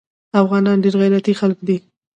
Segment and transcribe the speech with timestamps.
[0.41, 1.77] افغانان ډیر غیرتي خلک دي